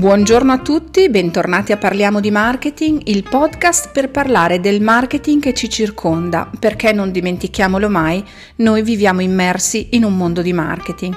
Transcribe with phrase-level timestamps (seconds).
[0.00, 5.52] Buongiorno a tutti, bentornati a Parliamo di Marketing, il podcast per parlare del marketing che
[5.52, 8.24] ci circonda, perché non dimentichiamolo mai,
[8.56, 11.14] noi viviamo immersi in un mondo di marketing.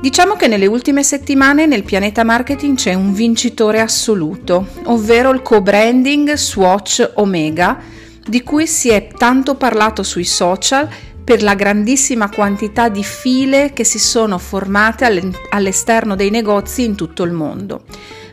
[0.00, 6.34] Diciamo che nelle ultime settimane nel pianeta marketing c'è un vincitore assoluto, ovvero il co-branding
[6.34, 7.76] Swatch Omega,
[8.24, 10.88] di cui si è tanto parlato sui social
[11.26, 17.24] per la grandissima quantità di file che si sono formate all'esterno dei negozi in tutto
[17.24, 17.82] il mondo.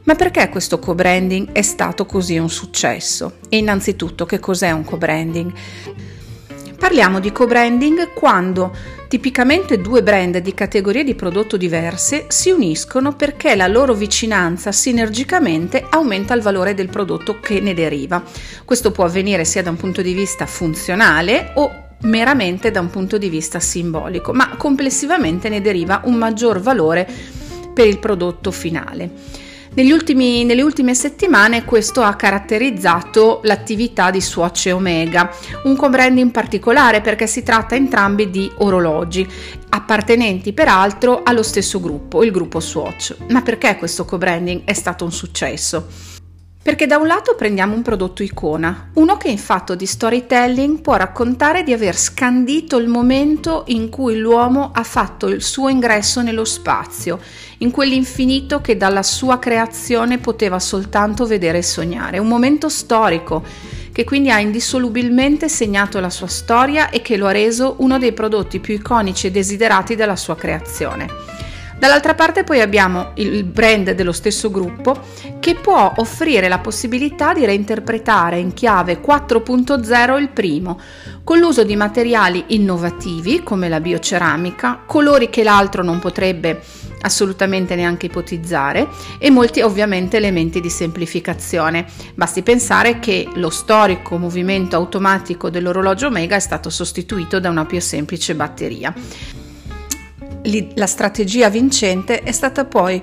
[0.03, 3.37] Ma perché questo co-branding è stato così un successo?
[3.49, 5.51] E innanzitutto che cos'è un co-branding?
[6.77, 8.71] Parliamo di co-branding quando
[9.07, 15.83] tipicamente due brand di categorie di prodotto diverse si uniscono perché la loro vicinanza sinergicamente
[15.89, 18.21] aumenta il valore del prodotto che ne deriva.
[18.63, 23.17] Questo può avvenire sia da un punto di vista funzionale o meramente da un punto
[23.17, 27.07] di vista simbolico, ma complessivamente ne deriva un maggior valore
[27.73, 29.41] per il prodotto finale.
[29.75, 35.31] Ultimi, nelle ultime settimane questo ha caratterizzato l'attività di Swatch e Omega,
[35.63, 39.27] un co-branding particolare perché si tratta entrambi di orologi,
[39.69, 43.15] appartenenti peraltro allo stesso gruppo, il gruppo Swatch.
[43.29, 46.12] Ma perché questo co-branding è stato un successo?
[46.63, 50.95] Perché da un lato prendiamo un prodotto icona, uno che in fatto di storytelling può
[50.95, 56.45] raccontare di aver scandito il momento in cui l'uomo ha fatto il suo ingresso nello
[56.45, 57.19] spazio,
[57.57, 63.43] in quell'infinito che dalla sua creazione poteva soltanto vedere e sognare, un momento storico
[63.91, 68.13] che quindi ha indissolubilmente segnato la sua storia e che lo ha reso uno dei
[68.13, 71.42] prodotti più iconici e desiderati della sua creazione.
[71.83, 75.01] Dall'altra parte poi abbiamo il brand dello stesso gruppo
[75.41, 80.79] che può offrire la possibilità di reinterpretare in chiave 4.0 il primo,
[81.25, 86.61] con l'uso di materiali innovativi come la bioceramica, colori che l'altro non potrebbe
[87.01, 88.87] assolutamente neanche ipotizzare
[89.19, 91.85] e molti ovviamente elementi di semplificazione.
[92.15, 97.81] Basti pensare che lo storico movimento automatico dell'orologio Omega è stato sostituito da una più
[97.81, 99.42] semplice batteria
[100.75, 103.01] la strategia vincente è stata poi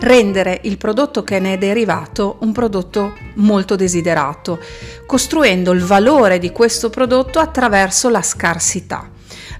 [0.00, 4.58] rendere il prodotto che ne è derivato un prodotto molto desiderato,
[5.06, 9.08] costruendo il valore di questo prodotto attraverso la scarsità,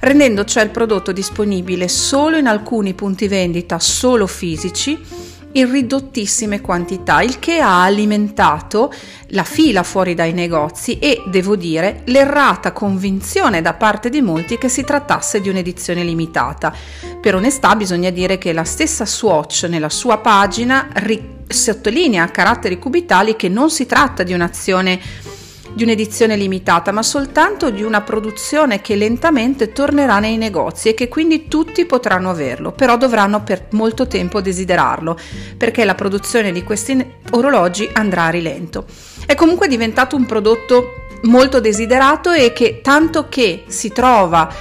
[0.00, 7.20] rendendo cioè il prodotto disponibile solo in alcuni punti vendita solo fisici in ridottissime quantità,
[7.22, 8.92] il che ha alimentato
[9.28, 14.68] la fila fuori dai negozi e, devo dire, l'errata convinzione da parte di molti che
[14.68, 16.74] si trattasse di un'edizione limitata.
[17.22, 22.80] Per onestà bisogna dire che la stessa Swatch nella sua pagina ri- sottolinea a caratteri
[22.80, 25.00] cubitali che non si tratta di un'azione
[25.72, 31.06] di un'edizione limitata, ma soltanto di una produzione che lentamente tornerà nei negozi e che
[31.06, 35.16] quindi tutti potranno averlo, però dovranno per molto tempo desiderarlo,
[35.56, 38.84] perché la produzione di questi orologi andrà a rilento.
[39.24, 44.52] È comunque diventato un prodotto molto desiderato e che tanto che si trova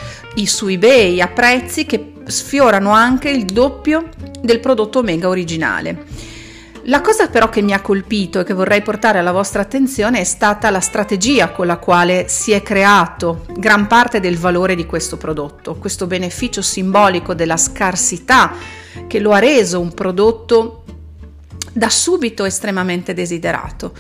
[0.46, 4.10] su eBay a prezzi che sfiorano anche il doppio
[4.42, 6.06] del prodotto Omega originale.
[6.86, 10.24] La cosa però che mi ha colpito e che vorrei portare alla vostra attenzione è
[10.24, 15.16] stata la strategia con la quale si è creato gran parte del valore di questo
[15.16, 18.54] prodotto, questo beneficio simbolico della scarsità
[19.06, 20.84] che lo ha reso un prodotto
[21.72, 23.94] da subito estremamente desiderato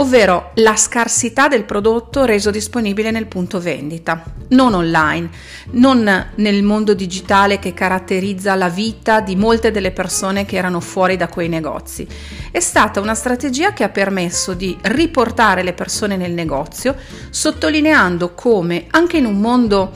[0.00, 5.28] ovvero la scarsità del prodotto reso disponibile nel punto vendita, non online,
[5.72, 11.16] non nel mondo digitale che caratterizza la vita di molte delle persone che erano fuori
[11.16, 12.06] da quei negozi.
[12.50, 16.96] È stata una strategia che ha permesso di riportare le persone nel negozio,
[17.28, 19.92] sottolineando come anche in un mondo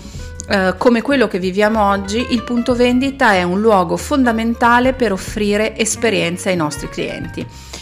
[0.47, 5.75] eh, come quello che viviamo oggi, il punto vendita è un luogo fondamentale per offrire
[5.79, 7.73] esperienza ai nostri clienti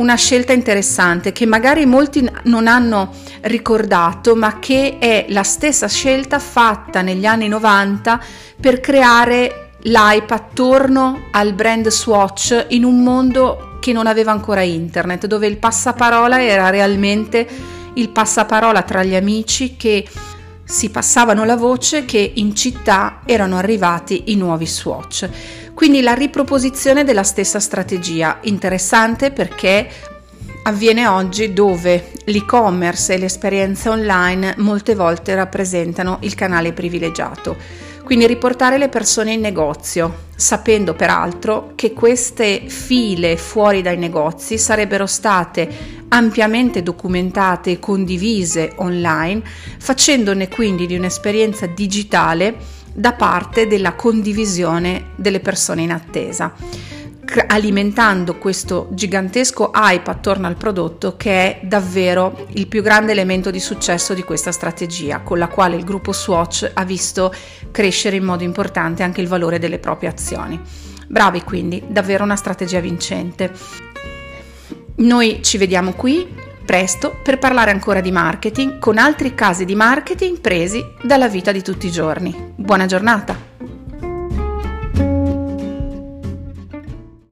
[0.00, 3.12] una scelta interessante che magari molti non hanno
[3.42, 8.20] ricordato, ma che è la stessa scelta fatta negli anni 90
[8.58, 15.26] per creare l'hype attorno al brand Swatch in un mondo che non aveva ancora internet,
[15.26, 17.46] dove il passaparola era realmente
[17.94, 20.06] il passaparola tra gli amici che
[20.70, 25.28] si passavano la voce che in città erano arrivati i nuovi Swatch.
[25.74, 29.88] Quindi la riproposizione della stessa strategia, interessante perché
[30.62, 37.56] avviene oggi dove l'e-commerce e l'esperienza online molte volte rappresentano il canale privilegiato.
[38.04, 45.06] Quindi riportare le persone in negozio, sapendo peraltro che queste file fuori dai negozi sarebbero
[45.06, 49.42] state ampiamente documentate e condivise online,
[49.78, 52.56] facendone quindi di un'esperienza digitale
[52.92, 56.52] da parte della condivisione delle persone in attesa
[57.46, 63.60] alimentando questo gigantesco hype attorno al prodotto che è davvero il più grande elemento di
[63.60, 67.32] successo di questa strategia, con la quale il gruppo Swatch ha visto
[67.70, 70.60] crescere in modo importante anche il valore delle proprie azioni.
[71.06, 73.52] Bravi quindi, davvero una strategia vincente.
[74.96, 76.26] Noi ci vediamo qui
[76.64, 81.62] presto per parlare ancora di marketing con altri casi di marketing presi dalla vita di
[81.62, 82.52] tutti i giorni.
[82.54, 83.49] Buona giornata!